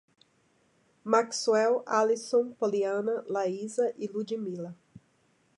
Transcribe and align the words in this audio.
Maxuel, 1.03 1.83
Alisson, 1.99 2.45
Poliana, 2.59 3.15
Laísa 3.35 3.85
e 3.99 4.05
Ludimila 4.11 4.75